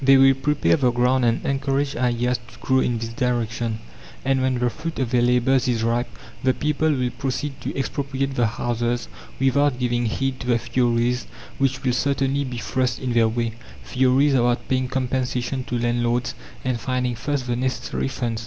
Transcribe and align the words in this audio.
They 0.03 0.17
will 0.17 0.33
prepare 0.33 0.77
the 0.77 0.89
ground 0.89 1.25
and 1.25 1.45
encourage 1.45 1.95
ideas 1.95 2.39
to 2.47 2.57
grow 2.59 2.79
in 2.79 2.97
this 2.97 3.09
direction; 3.13 3.77
and 4.25 4.41
when 4.41 4.57
the 4.57 4.71
fruit 4.71 4.97
of 4.97 5.11
their 5.11 5.21
labours 5.21 5.67
is 5.67 5.83
ripe, 5.83 6.09
the 6.41 6.55
people 6.55 6.89
will 6.91 7.11
proceed 7.11 7.61
to 7.61 7.77
expropriate 7.77 8.33
the 8.33 8.47
houses 8.47 9.07
without 9.39 9.77
giving 9.77 10.07
heed 10.07 10.39
to 10.39 10.47
the 10.47 10.57
theories 10.57 11.27
which 11.59 11.83
will 11.83 11.93
certainly 11.93 12.43
be 12.43 12.57
thrust 12.57 12.97
in 12.97 13.13
their 13.13 13.27
way 13.27 13.53
theories 13.85 14.33
about 14.33 14.67
paying 14.67 14.87
compensation 14.87 15.63
to 15.65 15.77
landlords, 15.77 16.33
and 16.65 16.79
finding 16.79 17.13
first 17.13 17.45
the 17.45 17.55
necessary 17.55 18.07
funds. 18.07 18.39